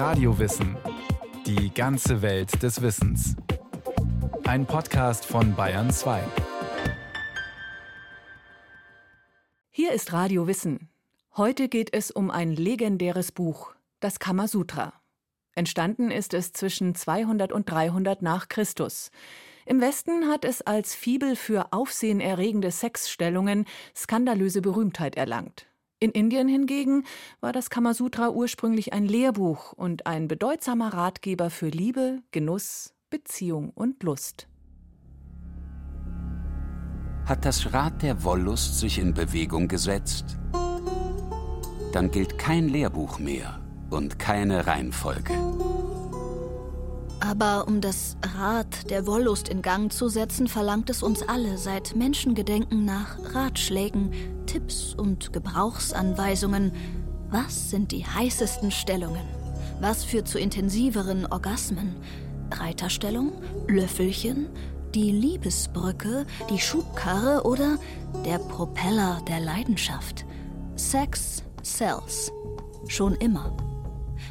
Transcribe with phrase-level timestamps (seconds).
[0.00, 0.78] Radiowissen.
[1.44, 3.36] Die ganze Welt des Wissens.
[4.44, 6.22] Ein Podcast von Bayern 2.
[9.68, 10.88] Hier ist Radio Wissen.
[11.36, 14.94] Heute geht es um ein legendäres Buch, das Kamasutra.
[15.54, 19.10] Entstanden ist es zwischen 200 und 300 nach Christus.
[19.66, 25.69] Im Westen hat es als Fibel für aufsehenerregende Sexstellungen skandalöse Berühmtheit erlangt.
[26.02, 27.04] In Indien hingegen
[27.42, 34.02] war das Kamasutra ursprünglich ein Lehrbuch und ein bedeutsamer Ratgeber für Liebe, Genuss, Beziehung und
[34.02, 34.48] Lust.
[37.26, 40.38] Hat das Rad der Wollust sich in Bewegung gesetzt,
[41.92, 45.34] dann gilt kein Lehrbuch mehr und keine Reihenfolge.
[47.20, 51.94] Aber um das Rad der Wollust in Gang zu setzen, verlangt es uns alle seit
[51.94, 54.12] Menschengedenken nach Ratschlägen,
[54.50, 56.72] Tipps und Gebrauchsanweisungen.
[57.30, 59.22] Was sind die heißesten Stellungen?
[59.80, 61.94] Was führt zu intensiveren Orgasmen?
[62.50, 63.32] Reiterstellung?
[63.68, 64.48] Löffelchen?
[64.92, 66.26] Die Liebesbrücke?
[66.50, 67.78] Die Schubkarre oder
[68.24, 70.24] der Propeller der Leidenschaft?
[70.74, 72.32] Sex sells.
[72.88, 73.56] Schon immer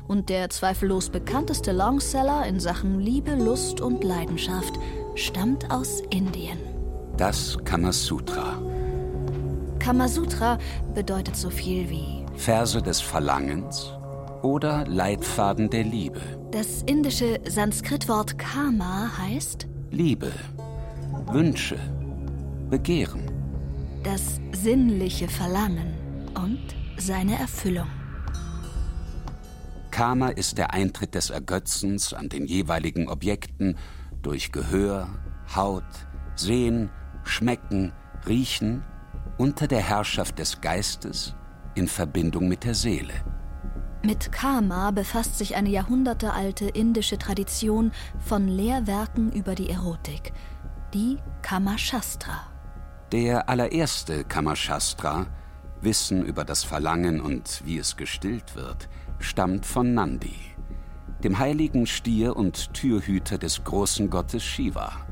[0.09, 4.73] und der zweifellos bekannteste Longseller in Sachen Liebe, Lust und Leidenschaft
[5.15, 6.57] stammt aus Indien.
[7.15, 8.59] Das Kamasutra.
[9.79, 10.57] Kamasutra
[10.93, 13.93] bedeutet so viel wie Verse des Verlangens
[14.41, 16.21] oder Leitfaden der Liebe.
[16.51, 20.31] Das indische Sanskritwort Kama heißt Liebe,
[21.31, 21.77] Wünsche,
[22.69, 23.23] Begehren.
[24.03, 25.93] Das sinnliche Verlangen
[26.35, 26.61] und
[26.97, 27.87] seine Erfüllung.
[29.91, 33.75] Kama ist der Eintritt des Ergötzens an den jeweiligen Objekten
[34.21, 35.09] durch Gehör,
[35.55, 35.83] Haut,
[36.35, 36.89] Sehen,
[37.23, 37.91] Schmecken,
[38.27, 38.83] Riechen
[39.39, 41.33] unter der Herrschaft des Geistes
[41.73, 43.13] in Verbindung mit der Seele.
[44.03, 50.33] Mit Kama befasst sich eine jahrhundertealte indische Tradition von Lehrwerken über die Erotik,
[50.93, 52.47] die Kamashastra.
[53.13, 55.25] Der allererste Kamashastra,
[55.81, 60.35] Wissen über das Verlangen und wie es gestillt wird, stammt von Nandi,
[61.23, 65.08] dem heiligen Stier und Türhüter des großen Gottes Shiva.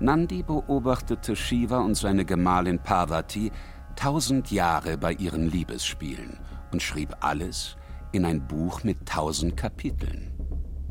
[0.00, 3.52] Nandi beobachtete Shiva und seine Gemahlin Parvati
[3.96, 6.38] tausend Jahre bei ihren Liebesspielen
[6.72, 7.76] und schrieb alles
[8.12, 10.32] in ein Buch mit tausend Kapiteln.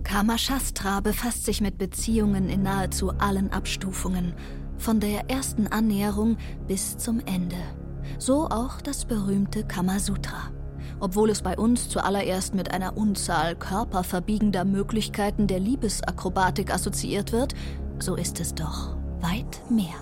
[0.04, 4.36] Kamashastra befasst sich mit Beziehungen in nahezu allen Abstufungen,
[4.78, 6.38] von der ersten Annäherung
[6.68, 7.58] bis zum Ende.
[8.20, 10.52] So auch das berühmte Kamasutra.
[11.00, 17.56] Obwohl es bei uns zuallererst mit einer Unzahl körperverbiegender Möglichkeiten der Liebesakrobatik assoziiert wird,
[18.00, 20.02] so ist es doch weit mehr.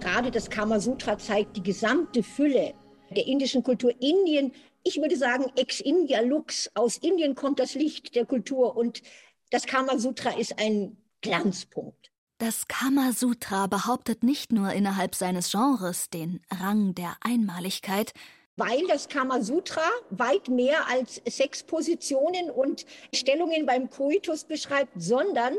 [0.00, 2.74] Gerade das Kamasutra zeigt die gesamte Fülle
[3.10, 3.92] der indischen Kultur.
[4.00, 4.52] Indien,
[4.84, 6.70] ich würde sagen, ex India lux.
[6.74, 9.02] Aus Indien kommt das Licht der Kultur und
[9.50, 12.12] das Kamasutra ist ein Glanzpunkt.
[12.38, 18.12] Das Kamasutra behauptet nicht nur innerhalb seines Genres den Rang der Einmaligkeit,
[18.58, 25.54] weil das Kamasutra weit mehr als Sexpositionen und Stellungen beim Koitus beschreibt, sondern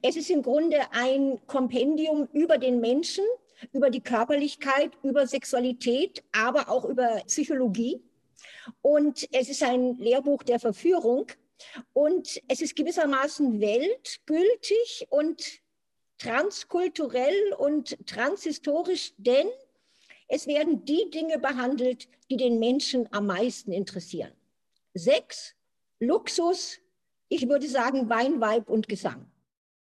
[0.00, 3.24] es ist im Grunde ein Kompendium über den Menschen,
[3.72, 8.02] über die Körperlichkeit, über Sexualität, aber auch über Psychologie.
[8.80, 11.26] Und es ist ein Lehrbuch der Verführung.
[11.92, 15.60] Und es ist gewissermaßen weltgültig und
[16.16, 19.48] transkulturell und transhistorisch, denn
[20.28, 24.32] es werden die Dinge behandelt, die den Menschen am meisten interessieren.
[24.94, 25.54] Sechs,
[26.00, 26.78] Luxus,
[27.28, 29.26] ich würde sagen Wein, Weib und Gesang.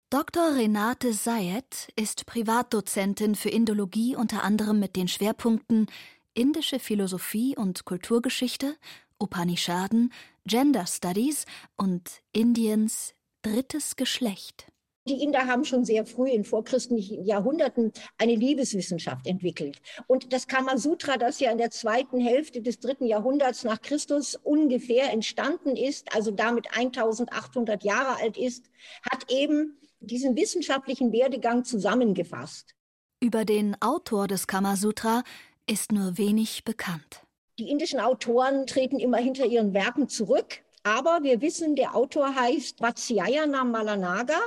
[0.09, 0.55] Dr.
[0.55, 5.87] Renate Sayed ist Privatdozentin für Indologie unter anderem mit den Schwerpunkten
[6.33, 8.77] indische Philosophie und Kulturgeschichte,
[9.19, 10.13] Upanishaden,
[10.45, 14.71] Gender Studies und Indiens drittes Geschlecht.
[15.07, 19.81] Die Inder haben schon sehr früh in vorchristlichen Jahrhunderten eine Liebeswissenschaft entwickelt.
[20.05, 25.13] Und das Kamasutra, das ja in der zweiten Hälfte des dritten Jahrhunderts nach Christus ungefähr
[25.13, 28.65] entstanden ist, also damit 1800 Jahre alt ist,
[29.09, 32.75] hat eben diesen wissenschaftlichen Werdegang zusammengefasst.
[33.21, 35.23] Über den Autor des Kamasutra
[35.67, 37.21] ist nur wenig bekannt.
[37.59, 40.59] Die indischen Autoren treten immer hinter ihren Werken zurück.
[40.83, 44.39] Aber wir wissen, der Autor heißt Vatsyayana Malanaga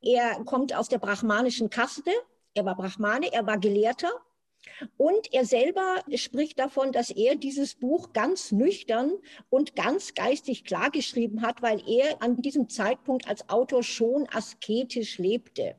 [0.00, 2.10] er kommt aus der brahmanischen Kaste.
[2.54, 4.10] Er war Brahmane, er war Gelehrter.
[4.96, 9.12] Und er selber spricht davon, dass er dieses Buch ganz nüchtern
[9.50, 15.18] und ganz geistig klar geschrieben hat, weil er an diesem Zeitpunkt als Autor schon asketisch
[15.18, 15.76] lebte.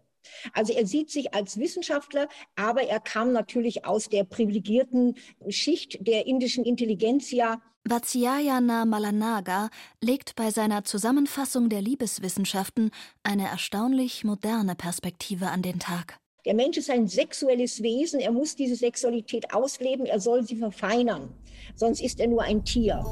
[0.54, 5.16] Also er sieht sich als Wissenschaftler, aber er kam natürlich aus der privilegierten
[5.48, 7.62] Schicht der indischen Intelligenzia.
[7.88, 9.70] Vatsyayana Malanaga
[10.02, 12.92] legt bei seiner Zusammenfassung der Liebeswissenschaften
[13.24, 16.20] eine erstaunlich moderne Perspektive an den Tag.
[16.46, 21.34] Der Mensch ist ein sexuelles Wesen, er muss diese Sexualität ausleben, er soll sie verfeinern,
[21.76, 23.04] sonst ist er nur ein Tier.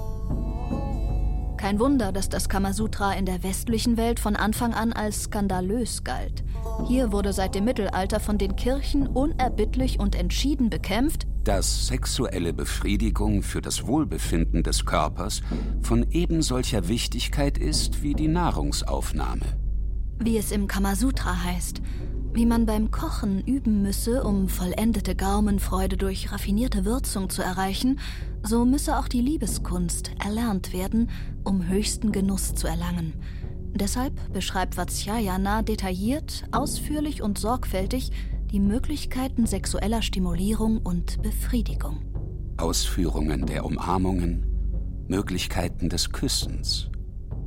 [1.58, 6.44] Kein Wunder, dass das Kamasutra in der westlichen Welt von Anfang an als skandalös galt.
[6.88, 13.42] Hier wurde seit dem Mittelalter von den Kirchen unerbittlich und entschieden bekämpft, dass sexuelle Befriedigung
[13.42, 15.42] für das Wohlbefinden des Körpers
[15.82, 19.46] von ebensolcher Wichtigkeit ist wie die Nahrungsaufnahme.
[20.20, 21.82] Wie es im Kamasutra heißt,
[22.34, 28.00] wie man beim Kochen üben müsse, um vollendete Gaumenfreude durch raffinierte Würzung zu erreichen,
[28.44, 31.10] so müsse auch die Liebeskunst erlernt werden,
[31.44, 33.14] um höchsten Genuss zu erlangen.
[33.74, 38.12] Deshalb beschreibt Vatsyayana detailliert, ausführlich und sorgfältig
[38.52, 42.00] die Möglichkeiten sexueller Stimulierung und Befriedigung.
[42.58, 44.46] Ausführungen der Umarmungen,
[45.08, 46.90] Möglichkeiten des Küssens,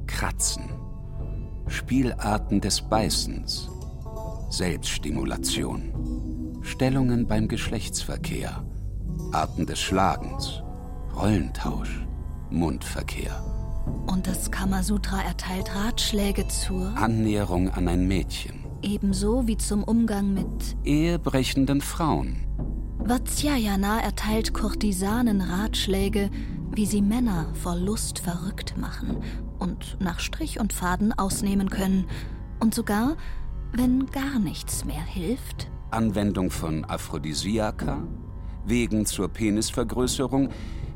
[0.06, 0.64] Kratzen,
[1.66, 3.68] Spielarten des Beißens,
[4.50, 8.64] Selbststimulation, Stellungen beim Geschlechtsverkehr,
[9.30, 10.64] Arten des Schlagens,
[11.14, 12.04] Rollentausch,
[12.50, 13.44] Mundverkehr.
[14.08, 18.64] Und das Kamasutra erteilt Ratschläge zur Annäherung an ein Mädchen.
[18.82, 22.44] Ebenso wie zum Umgang mit ehebrechenden Frauen.
[23.04, 26.28] Vatsyayana erteilt Kurtisanen Ratschläge,
[26.74, 29.22] wie sie Männer vor Lust verrückt machen
[29.60, 32.06] und nach Strich und Faden ausnehmen können
[32.58, 33.16] und sogar
[33.72, 35.70] wenn gar nichts mehr hilft?
[35.90, 38.02] Anwendung von Aphrodisiaka,
[38.64, 40.50] Wegen zur Penisvergrößerung,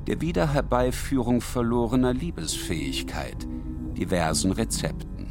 [0.06, 3.46] der Wiederherbeiführung verlorener Liebesfähigkeit,
[3.96, 5.28] diversen Rezepten.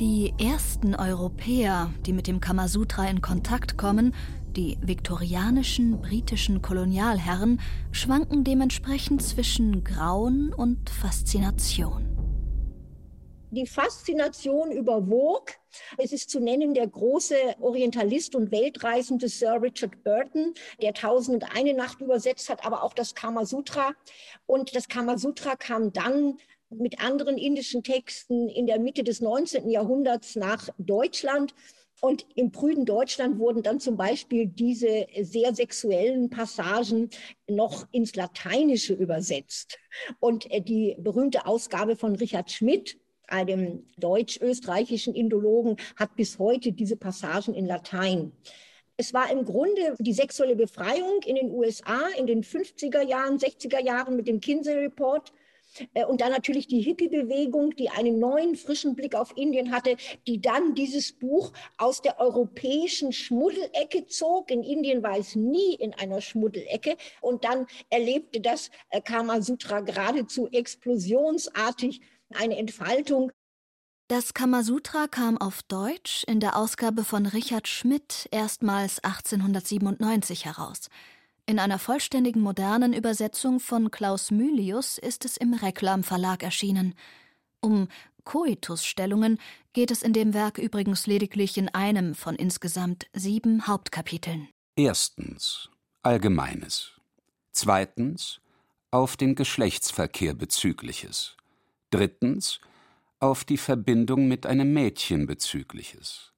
[0.00, 4.14] Die ersten Europäer, die mit dem Kamasutra in Kontakt kommen,
[4.56, 7.60] die viktorianischen britischen Kolonialherren,
[7.90, 12.11] schwanken dementsprechend zwischen Grauen und Faszination
[13.52, 15.52] die Faszination überwog.
[15.98, 21.74] Es ist zu nennen der große Orientalist und Weltreisende Sir Richard Burton, der Tausend eine
[21.74, 23.92] Nacht übersetzt hat, aber auch das Kamasutra.
[24.46, 26.38] Und das Kamasutra kam dann
[26.70, 29.68] mit anderen indischen Texten in der Mitte des 19.
[29.68, 31.54] Jahrhunderts nach Deutschland.
[32.00, 37.10] Und im prüden Deutschland wurden dann zum Beispiel diese sehr sexuellen Passagen
[37.46, 39.78] noch ins Lateinische übersetzt.
[40.18, 42.98] Und äh, die berühmte Ausgabe von Richard Schmidt
[43.28, 48.32] einem deutsch-österreichischen Indologen, hat bis heute diese Passagen in Latein.
[48.96, 53.82] Es war im Grunde die sexuelle Befreiung in den USA in den 50er Jahren, 60er
[53.82, 55.32] Jahren mit dem Kinsey Report.
[55.94, 59.96] Äh, und dann natürlich die Hippie-Bewegung, die einen neuen, frischen Blick auf Indien hatte,
[60.26, 64.50] die dann dieses Buch aus der europäischen Schmuddelecke zog.
[64.50, 66.96] In Indien war es nie in einer Schmuddelecke.
[67.20, 72.02] Und dann erlebte das äh, Kama Sutra geradezu explosionsartig
[72.34, 73.32] eine Entfaltung.
[74.08, 80.88] Das Kamasutra kam auf Deutsch in der Ausgabe von Richard Schmidt erstmals 1897 heraus.
[81.46, 86.94] In einer vollständigen modernen Übersetzung von Klaus Mylius ist es im Reklam Verlag erschienen.
[87.60, 87.88] Um
[88.24, 89.38] Koitusstellungen
[89.72, 94.48] geht es in dem Werk übrigens lediglich in einem von insgesamt sieben Hauptkapiteln.
[94.76, 95.70] Erstens
[96.04, 96.94] Allgemeines.
[97.52, 98.40] Zweitens
[98.90, 101.36] auf den Geschlechtsverkehr bezügliches.
[101.92, 102.58] Drittens
[103.20, 106.32] auf die Verbindung mit einem Mädchen bezügliches.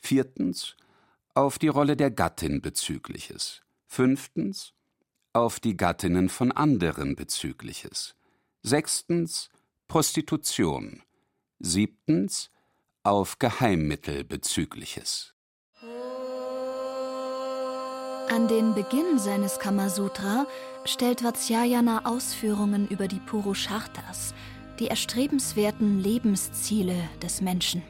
[0.00, 0.76] Viertens
[1.32, 3.62] auf die Rolle der Gattin bezügliches.
[3.86, 4.72] Fünftens
[5.32, 8.16] auf die Gattinnen von anderen bezügliches.
[8.62, 9.48] Sechstens
[9.86, 11.04] Prostitution.
[11.60, 12.50] Siebtens
[13.04, 15.34] auf Geheimmittel bezügliches.
[18.28, 20.48] An den Beginn seines Kamasutra
[20.84, 24.34] stellt Vatsyayana Ausführungen über die Purushartas,
[24.78, 27.82] die erstrebenswerten Lebensziele des Menschen.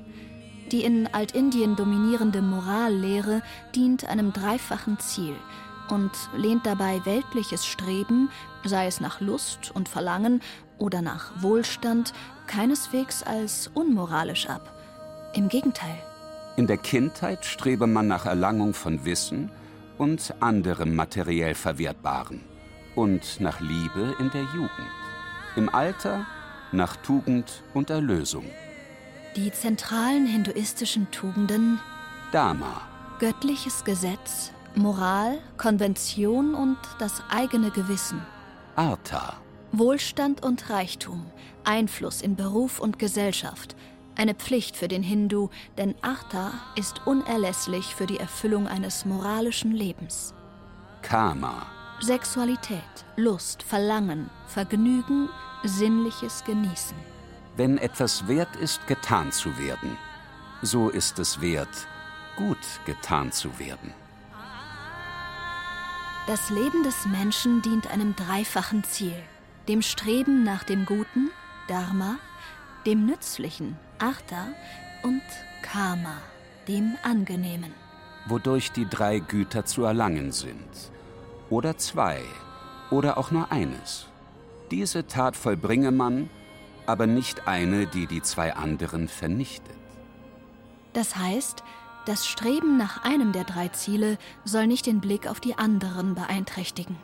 [0.72, 3.42] Die in Altindien dominierende Morallehre
[3.74, 5.34] dient einem dreifachen Ziel
[5.90, 8.30] und lehnt dabei weltliches Streben,
[8.64, 10.40] sei es nach Lust und Verlangen
[10.78, 12.12] oder nach Wohlstand,
[12.46, 14.72] keineswegs als unmoralisch ab.
[15.34, 16.02] Im Gegenteil.
[16.56, 19.50] In der Kindheit strebe man nach Erlangung von Wissen
[19.98, 22.40] und anderem materiell Verwertbaren
[22.94, 24.70] und nach Liebe in der Jugend.
[25.54, 26.26] Im Alter
[26.73, 28.44] nach Tugend und Erlösung.
[29.37, 31.78] Die zentralen hinduistischen Tugenden
[32.32, 32.82] Dharma,
[33.18, 38.20] göttliches Gesetz, Moral, Konvention und das eigene Gewissen.
[38.75, 39.35] Artha,
[39.73, 41.26] Wohlstand und Reichtum,
[41.64, 43.76] Einfluss in Beruf und Gesellschaft,
[44.18, 50.32] Eine Pflicht für den Hindu, denn Artha ist unerlässlich für die Erfüllung eines moralischen Lebens.
[51.02, 51.66] Karma.
[52.00, 52.80] Sexualität,
[53.16, 55.28] Lust, Verlangen, Vergnügen,
[55.62, 56.96] sinnliches Genießen.
[57.56, 59.96] Wenn etwas wert ist, getan zu werden,
[60.62, 61.86] so ist es wert,
[62.36, 63.92] gut getan zu werden.
[66.26, 69.16] Das Leben des Menschen dient einem dreifachen Ziel:
[69.68, 71.30] dem Streben nach dem Guten,
[71.68, 72.16] Dharma,
[72.84, 74.48] dem Nützlichen, Artha,
[75.02, 75.22] und
[75.62, 76.16] Karma,
[76.68, 77.72] dem Angenehmen.
[78.26, 80.90] Wodurch die drei Güter zu erlangen sind.
[81.48, 82.22] Oder zwei.
[82.90, 84.06] Oder auch nur eines.
[84.70, 86.28] Diese Tat vollbringe man,
[86.87, 89.76] aber nicht eine, die die zwei anderen vernichtet.
[90.92, 91.62] Das heißt,
[92.06, 96.96] das Streben nach einem der drei Ziele soll nicht den Blick auf die anderen beeinträchtigen.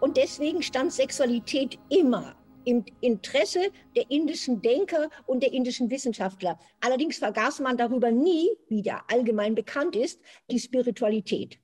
[0.00, 6.58] Und deswegen stand Sexualität immer im Interesse der indischen Denker und der indischen Wissenschaftler.
[6.80, 11.58] Allerdings vergaß man darüber nie, wie ja allgemein bekannt ist, die Spiritualität.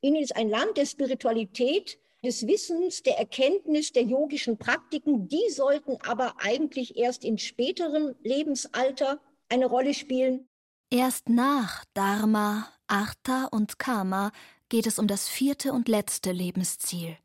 [0.00, 5.28] Indien ist ein Land der Spiritualität, des Wissens, der Erkenntnis, der yogischen Praktiken.
[5.28, 10.48] Die sollten aber eigentlich erst in späterem Lebensalter eine Rolle spielen.
[10.90, 14.32] Erst nach Dharma, Artha und Karma
[14.68, 17.16] geht es um das vierte und letzte Lebensziel,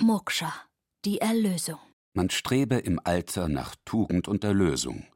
[0.00, 0.52] Moksha,
[1.04, 1.78] die Erlösung.
[2.12, 5.06] Man strebe im Alter nach Tugend und Erlösung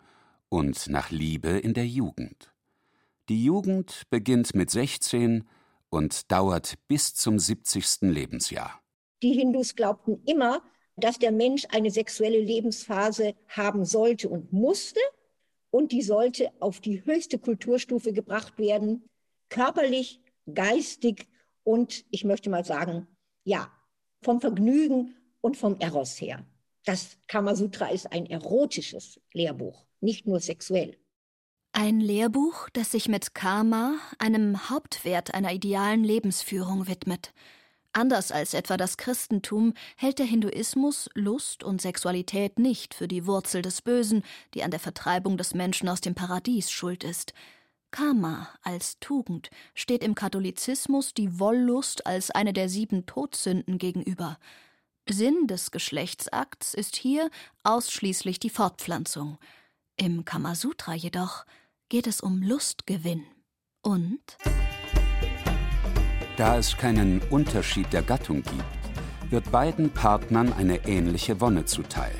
[0.48, 2.52] und nach Liebe in der Jugend.
[3.28, 5.48] Die Jugend beginnt mit 16
[5.90, 8.02] und dauert bis zum 70.
[8.02, 8.80] Lebensjahr.
[9.22, 10.62] Die Hindus glaubten immer,
[10.96, 15.00] dass der Mensch eine sexuelle Lebensphase haben sollte und musste
[15.70, 19.08] und die sollte auf die höchste Kulturstufe gebracht werden,
[19.48, 20.20] körperlich,
[20.52, 21.28] geistig
[21.62, 23.06] und ich möchte mal sagen,
[23.44, 23.70] ja,
[24.22, 26.44] vom Vergnügen und vom Eros her.
[26.84, 30.96] Das Kamasutra ist ein erotisches Lehrbuch, nicht nur sexuell.
[31.72, 37.34] Ein Lehrbuch, das sich mit Karma, einem Hauptwert einer idealen Lebensführung, widmet.
[37.98, 43.60] Anders als etwa das Christentum hält der Hinduismus Lust und Sexualität nicht für die Wurzel
[43.60, 44.22] des Bösen,
[44.54, 47.32] die an der Vertreibung des Menschen aus dem Paradies schuld ist.
[47.90, 54.38] Karma als Tugend steht im Katholizismus die Wollust als eine der sieben Todsünden gegenüber.
[55.10, 57.28] Sinn des Geschlechtsakts ist hier
[57.64, 59.38] ausschließlich die Fortpflanzung.
[59.96, 61.44] Im Kamasutra jedoch
[61.88, 63.24] geht es um Lustgewinn
[63.82, 64.22] und
[66.38, 72.14] da es keinen Unterschied der Gattung gibt, wird beiden Partnern eine ähnliche Wonne zuteil.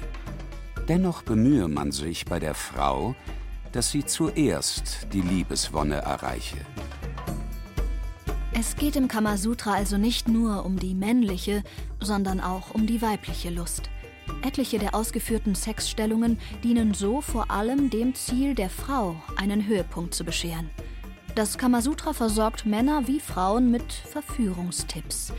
[0.88, 3.14] Dennoch bemühe man sich bei der Frau,
[3.70, 6.56] dass sie zuerst die Liebeswonne erreiche.
[8.52, 11.62] Es geht im Kamasutra also nicht nur um die männliche,
[12.00, 13.88] sondern auch um die weibliche Lust.
[14.42, 20.24] Etliche der ausgeführten Sexstellungen dienen so vor allem dem Ziel der Frau, einen Höhepunkt zu
[20.24, 20.68] bescheren.
[21.38, 25.32] Das Kamasutra versorgt Männer wie Frauen mit Verführungstipps.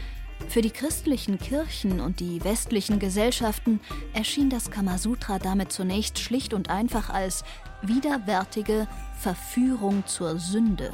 [0.48, 3.82] Für die christlichen Kirchen und die westlichen Gesellschaften
[4.14, 7.44] erschien das Kamasutra damit zunächst schlicht und einfach als
[7.82, 8.88] widerwärtige
[9.20, 10.94] Verführung zur Sünde.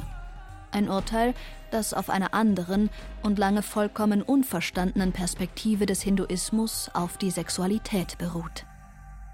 [0.72, 1.34] Ein Urteil,
[1.70, 2.90] das auf einer anderen
[3.22, 8.66] und lange vollkommen unverstandenen Perspektive des Hinduismus auf die Sexualität beruht.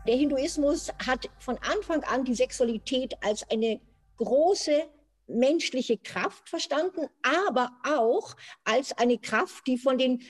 [0.06, 3.80] Der Hinduismus hat von Anfang an die Sexualität als eine
[4.18, 4.82] große
[5.26, 10.22] menschliche Kraft verstanden, aber auch als eine Kraft, die von den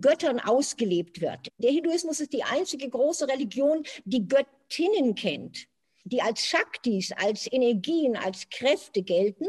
[0.00, 1.48] Göttern ausgelebt wird.
[1.58, 5.66] Der Hinduismus ist die einzige große Religion, die Göttinnen kennt
[6.04, 9.46] die als Shaktis, als Energien, als Kräfte gelten.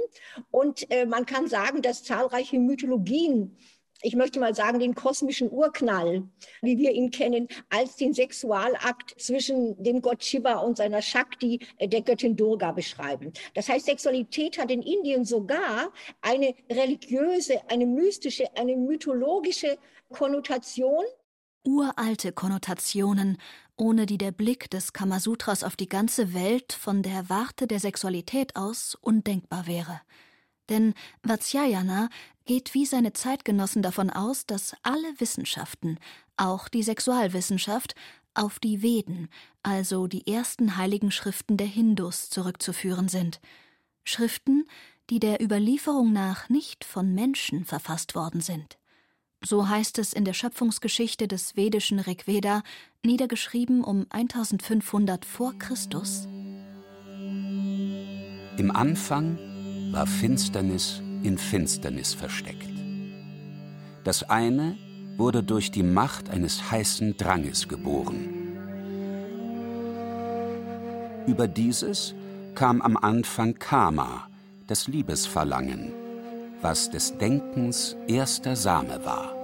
[0.52, 3.58] Und äh, man kann sagen, dass zahlreiche Mythologien
[4.02, 6.24] ich möchte mal sagen, den kosmischen Urknall,
[6.62, 11.88] wie wir ihn kennen, als den Sexualakt zwischen dem Gott Shiva und seiner Shakti, äh,
[11.88, 13.32] der Göttin Durga, beschreiben.
[13.54, 15.92] Das heißt, Sexualität hat in Indien sogar
[16.22, 19.78] eine religiöse, eine mystische, eine mythologische
[20.10, 21.04] Konnotation.
[21.64, 23.38] Uralte Konnotationen,
[23.78, 28.56] ohne die der Blick des Kamasutras auf die ganze Welt von der Warte der Sexualität
[28.56, 30.02] aus undenkbar wäre.
[30.72, 32.10] Denn Vatsyayana
[32.46, 36.00] geht wie seine Zeitgenossen davon aus, dass alle Wissenschaften,
[36.38, 37.94] auch die Sexualwissenschaft,
[38.34, 39.28] auf die Veden,
[39.64, 43.42] also die ersten heiligen Schriften der Hindus, zurückzuführen sind.
[44.06, 44.66] Schriften,
[45.10, 48.78] die der Überlieferung nach nicht von Menschen verfasst worden sind.
[49.44, 52.64] So heißt es in der Schöpfungsgeschichte des vedischen Rigveda,
[53.04, 56.28] niedergeschrieben um 1500 vor Christus.
[58.58, 59.51] Im Anfang
[59.92, 62.70] war Finsternis in Finsternis versteckt.
[64.04, 64.76] Das eine
[65.18, 68.30] wurde durch die Macht eines heißen Dranges geboren.
[71.28, 72.16] Über dieses
[72.56, 74.28] kam am Anfang Kama,
[74.68, 75.94] das Liebesverlangen,
[76.62, 79.36] was des Denkens erster Same war.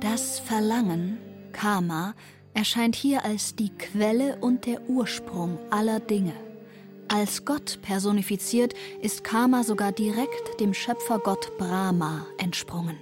[0.00, 1.18] Das Verlangen,
[1.52, 2.14] Kama,
[2.54, 6.45] erscheint hier als die Quelle und der Ursprung aller Dinge.
[7.08, 12.96] Als Gott personifiziert ist Kama sogar direkt dem Schöpfergott Brahma entsprungen.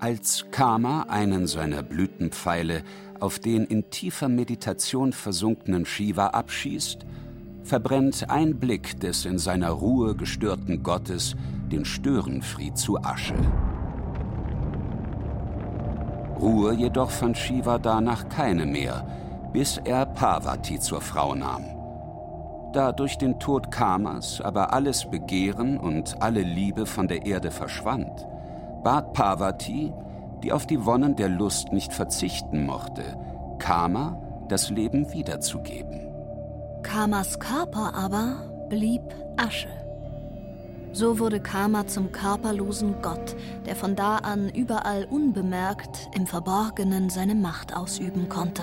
[0.00, 2.82] Als Kama einen seiner Blütenpfeile
[3.20, 7.06] auf den in tiefer Meditation versunkenen Shiva abschießt,
[7.62, 11.36] verbrennt ein Blick des in seiner Ruhe gestörten Gottes
[11.70, 13.36] den Störenfried zu Asche.
[16.40, 21.79] Ruhe jedoch fand Shiva danach keine mehr, bis er Parvati zur Frau nahm.
[22.72, 28.26] Da durch den Tod Kamas aber alles Begehren und alle Liebe von der Erde verschwand,
[28.84, 29.92] bat Parvati,
[30.42, 33.02] die auf die Wonnen der Lust nicht verzichten mochte,
[33.58, 36.08] Kama das Leben wiederzugeben.
[36.82, 38.36] Kamas Körper aber
[38.68, 39.02] blieb
[39.36, 39.68] Asche.
[40.92, 43.36] So wurde Kama zum körperlosen Gott,
[43.66, 48.62] der von da an überall unbemerkt im Verborgenen seine Macht ausüben konnte.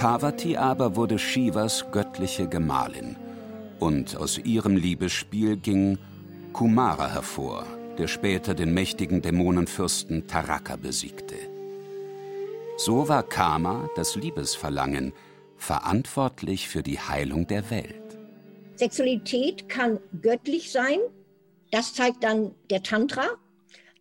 [0.00, 3.16] Parvati aber wurde Shivas göttliche Gemahlin,
[3.80, 5.98] und aus ihrem Liebesspiel ging
[6.54, 7.66] Kumara hervor,
[7.98, 11.34] der später den mächtigen Dämonenfürsten Taraka besiegte.
[12.78, 15.12] So war Kama, das Liebesverlangen,
[15.58, 18.18] verantwortlich für die Heilung der Welt.
[18.76, 20.98] Sexualität kann göttlich sein.
[21.72, 23.26] Das zeigt dann der Tantra,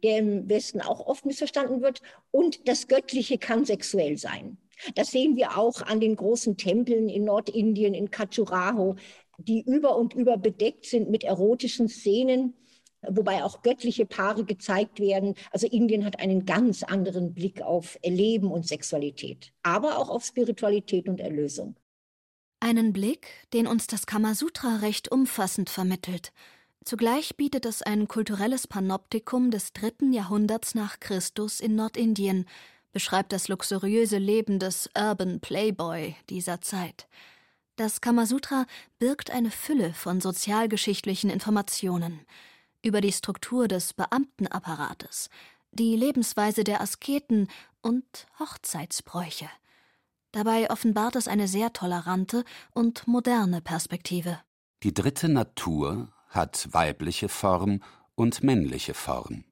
[0.01, 2.01] der im Westen auch oft missverstanden wird.
[2.32, 4.58] Und das Göttliche kann sexuell sein.
[4.95, 8.95] Das sehen wir auch an den großen Tempeln in Nordindien, in Khajuraho,
[9.38, 12.53] die über und über bedeckt sind mit erotischen Szenen
[13.07, 15.36] wobei auch göttliche Paare gezeigt werden.
[15.51, 21.07] Also Indien hat einen ganz anderen Blick auf Leben und Sexualität, aber auch auf Spiritualität
[21.07, 21.75] und Erlösung.
[22.59, 26.33] Einen Blick, den uns das Kamasutra recht umfassend vermittelt.
[26.83, 32.45] Zugleich bietet es ein kulturelles Panoptikum des dritten Jahrhunderts nach Christus in Nordindien,
[32.91, 37.08] beschreibt das luxuriöse Leben des Urban Playboy dieser Zeit.
[37.75, 38.65] Das Kamasutra
[38.98, 42.20] birgt eine Fülle von sozialgeschichtlichen Informationen
[42.83, 45.29] über die Struktur des Beamtenapparates,
[45.72, 47.48] die Lebensweise der Asketen
[47.81, 49.50] und Hochzeitsbräuche.
[50.31, 54.40] Dabei offenbart es eine sehr tolerante und moderne Perspektive.
[54.83, 57.81] Die dritte Natur hat weibliche Form
[58.16, 59.44] und männliche Form.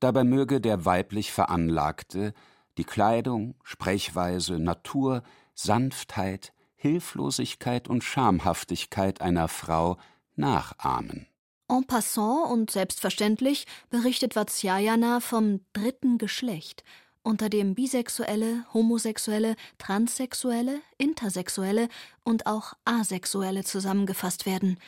[0.00, 2.32] Dabei möge der weiblich Veranlagte
[2.78, 5.22] die Kleidung, Sprechweise, Natur,
[5.54, 9.98] Sanftheit, Hilflosigkeit und Schamhaftigkeit einer Frau
[10.36, 11.26] nachahmen.
[11.68, 16.82] En passant und selbstverständlich berichtet Vatsyayana vom dritten Geschlecht,
[17.22, 21.88] unter dem Bisexuelle, Homosexuelle, Transsexuelle, Intersexuelle
[22.24, 24.78] und auch Asexuelle zusammengefasst werden.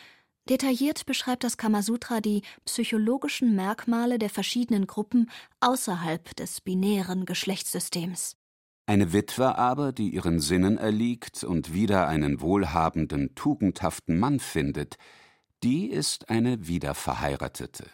[0.50, 8.36] Detailliert beschreibt das Kamasutra die psychologischen Merkmale der verschiedenen Gruppen außerhalb des binären Geschlechtssystems.
[8.86, 14.96] Eine Witwe aber, die ihren Sinnen erliegt und wieder einen wohlhabenden, tugendhaften Mann findet,
[15.62, 17.84] die ist eine Wiederverheiratete.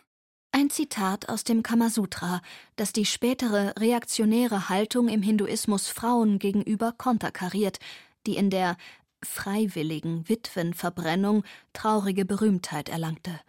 [0.51, 2.41] Ein Zitat aus dem Kamasutra,
[2.77, 7.79] das die spätere reaktionäre Haltung im Hinduismus Frauen gegenüber konterkariert,
[8.27, 8.79] die in der
[9.23, 13.41] freiwilligen Witwenverbrennung traurige Berühmtheit erlangte.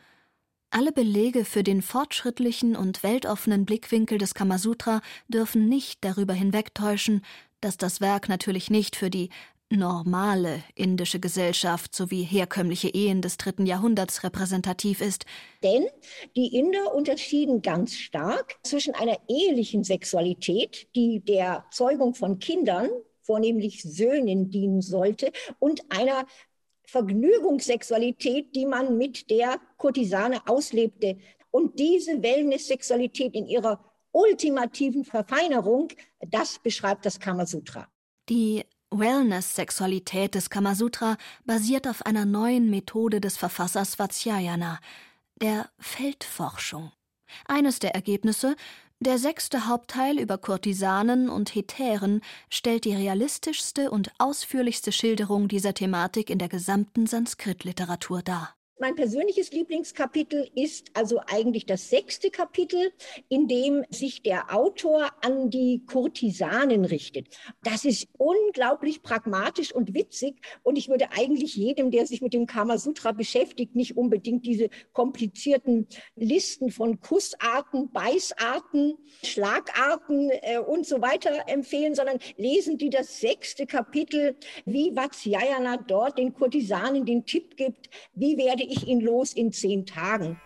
[0.69, 7.21] Alle Belege für den fortschrittlichen und weltoffenen Blickwinkel des Kamasutra dürfen nicht darüber hinwegtäuschen,
[7.61, 9.29] dass das Werk natürlich nicht für die
[9.69, 15.25] normale indische Gesellschaft sowie herkömmliche Ehen des dritten Jahrhunderts repräsentativ ist.
[15.63, 15.85] Denn
[16.35, 22.89] die Inder unterschieden ganz stark zwischen einer ehelichen Sexualität, die der Zeugung von Kindern,
[23.27, 26.25] vornehmlich Söhnen, dienen sollte, und einer
[26.87, 31.17] Vergnügungssexualität, die man mit der Kurtisane auslebte.
[31.51, 35.89] Und diese Wellness-Sexualität in ihrer ultimativen Verfeinerung,
[36.21, 37.87] das beschreibt das Kamasutra.
[38.29, 44.79] Die Wellness-Sexualität des Kamasutra basiert auf einer neuen Methode des Verfassers Vatsyayana,
[45.41, 46.91] der Feldforschung.
[47.45, 48.55] Eines der Ergebnisse,
[48.99, 56.29] der sechste Hauptteil über Kurtisanen und Hetären, stellt die realistischste und ausführlichste Schilderung dieser Thematik
[56.29, 58.56] in der gesamten Sanskrit-Literatur dar.
[58.79, 62.91] Mein persönliches Lieblingskapitel ist also eigentlich das sechste Kapitel,
[63.27, 67.27] in dem sich der Autor an die Kurtisanen richtet.
[67.63, 72.45] Das ist unglaublich pragmatisch und witzig und ich würde eigentlich jedem, der sich mit dem
[72.45, 81.47] Kamasutra beschäftigt, nicht unbedingt diese komplizierten Listen von Kussarten, Beißarten, Schlagarten äh, und so weiter
[81.47, 84.35] empfehlen, sondern lesen die das sechste Kapitel,
[84.65, 89.85] wie Vatsyayana dort den Kurtisanen den Tipp gibt, wie werde ich ihn los in zehn
[89.85, 90.39] Tagen.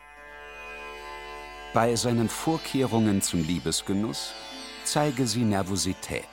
[1.73, 4.33] Bei seinen Vorkehrungen zum Liebesgenuss
[4.83, 6.25] zeige sie Nervosität.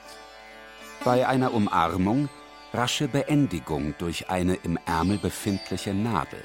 [1.05, 2.27] Bei einer Umarmung
[2.73, 6.43] rasche Beendigung durch eine im Ärmel befindliche Nadel.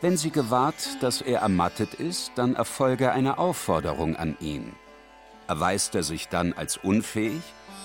[0.00, 4.72] Wenn sie gewahrt, dass er ermattet ist, dann erfolge eine Aufforderung an ihn.
[5.46, 7.42] Erweist er sich dann als unfähig,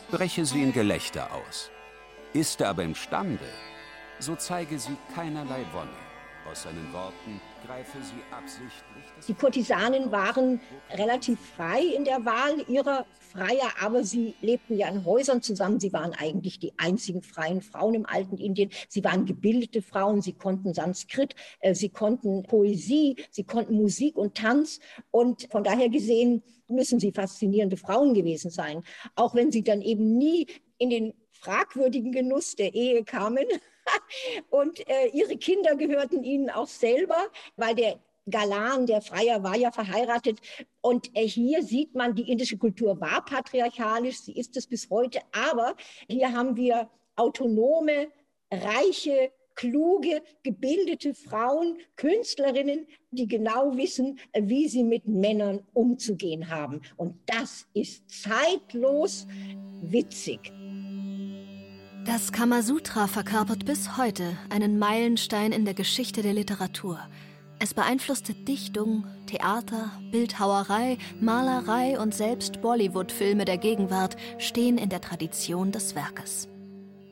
[0.09, 1.69] breche sie in Gelächter aus.
[2.33, 3.45] Ist er aber imstande,
[4.19, 6.06] so zeige sie keinerlei Wonne.
[6.49, 9.03] Aus seinen Worten greife sie absichtlich.
[9.27, 15.03] Die Kurtisanen waren relativ frei in der Wahl ihrer Freier, aber sie lebten ja in
[15.03, 15.81] Häusern zusammen.
[15.81, 18.69] Sie waren eigentlich die einzigen freien Frauen im alten Indien.
[18.87, 24.35] Sie waren gebildete Frauen, sie konnten Sanskrit, äh, sie konnten Poesie, sie konnten Musik und
[24.35, 24.79] Tanz.
[25.11, 28.83] Und von daher gesehen müssen sie faszinierende Frauen gewesen sein,
[29.15, 33.45] auch wenn sie dann eben nie in den fragwürdigen Genuss der Ehe kamen.
[34.49, 39.71] Und äh, ihre Kinder gehörten ihnen auch selber, weil der Galan, der Freier, war ja
[39.71, 40.39] verheiratet.
[40.81, 45.21] Und äh, hier sieht man, die indische Kultur war patriarchalisch, sie ist es bis heute.
[45.31, 45.75] Aber
[46.07, 48.09] hier haben wir autonome,
[48.51, 56.81] reiche, kluge, gebildete Frauen, Künstlerinnen, die genau wissen, wie sie mit Männern umzugehen haben.
[56.95, 59.25] Und das ist zeitlos
[59.81, 60.51] witzig.
[62.07, 67.01] Das Kamasutra verkörpert bis heute einen Meilenstein in der Geschichte der Literatur.
[67.59, 75.73] Es beeinflusste Dichtung, Theater, Bildhauerei, Malerei und selbst Bollywood-Filme der Gegenwart stehen in der Tradition
[75.73, 76.47] des Werkes.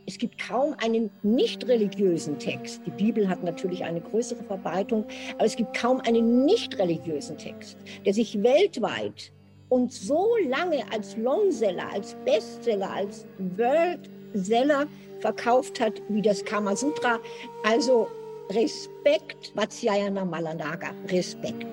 [0.05, 2.79] Es gibt kaum einen nicht religiösen Text.
[2.85, 5.03] Die Bibel hat natürlich eine größere Verbreitung,
[5.33, 9.33] aber es gibt kaum einen nicht religiösen Text, der sich weltweit
[9.67, 13.25] und so lange als Longseller, als Bestseller, als
[13.57, 14.87] World Seller
[15.19, 17.19] verkauft hat wie das Kamasutra.
[17.63, 18.07] Also
[18.49, 21.65] Respekt, Vatsyayana Malanaga, Respekt.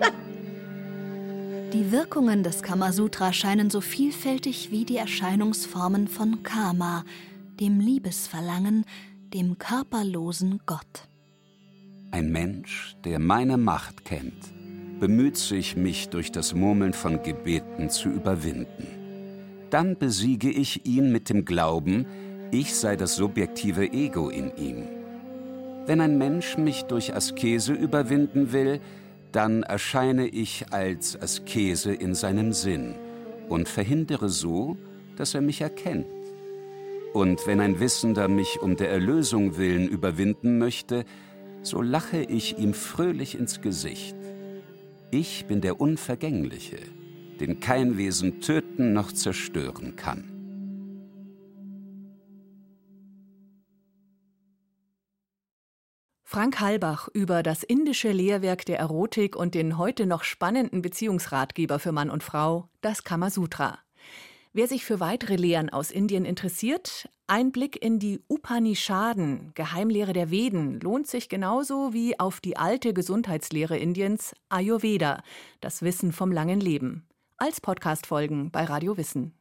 [1.72, 7.04] Die Wirkungen des Kamasutra scheinen so vielfältig wie die Erscheinungsformen von Kama,
[7.60, 8.84] dem Liebesverlangen,
[9.32, 11.08] dem körperlosen Gott.
[12.10, 14.52] Ein Mensch, der meine Macht kennt,
[14.98, 18.99] bemüht sich, mich durch das Murmeln von Gebeten zu überwinden
[19.70, 22.06] dann besiege ich ihn mit dem Glauben,
[22.50, 24.88] ich sei das subjektive Ego in ihm.
[25.86, 28.80] Wenn ein Mensch mich durch Askese überwinden will,
[29.32, 32.94] dann erscheine ich als Askese in seinem Sinn
[33.48, 34.76] und verhindere so,
[35.16, 36.06] dass er mich erkennt.
[37.12, 41.04] Und wenn ein Wissender mich um der Erlösung willen überwinden möchte,
[41.62, 44.16] so lache ich ihm fröhlich ins Gesicht.
[45.10, 46.78] Ich bin der Unvergängliche
[47.40, 50.30] den kein Wesen töten noch zerstören kann.
[56.22, 61.90] Frank Halbach über das indische Lehrwerk der Erotik und den heute noch spannenden Beziehungsratgeber für
[61.90, 63.80] Mann und Frau, das Kamasutra.
[64.52, 70.30] Wer sich für weitere Lehren aus Indien interessiert, ein Blick in die Upanishaden, Geheimlehre der
[70.30, 75.24] Veden, lohnt sich genauso wie auf die alte Gesundheitslehre Indiens, Ayurveda,
[75.60, 77.09] das Wissen vom langen Leben
[77.40, 79.39] als Podcast-Folgen bei Radio Wissen.